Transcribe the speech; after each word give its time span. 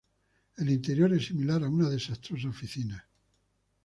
El 0.57 0.71
interior 0.71 1.13
es 1.13 1.27
similar 1.27 1.63
a 1.63 1.69
una 1.69 1.87
desastrosa 1.87 2.49
oficina. 2.49 3.07